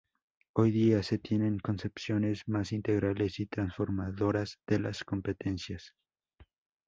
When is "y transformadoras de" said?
3.39-4.79